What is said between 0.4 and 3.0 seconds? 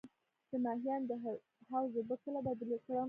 د ماهیانو د حوض اوبه کله بدلې کړم؟